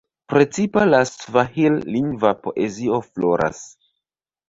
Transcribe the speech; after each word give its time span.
Precipa 0.31 0.85
la 0.93 1.01
svahil-lingva 1.09 2.35
poezio 2.49 3.01
floras. 3.13 3.65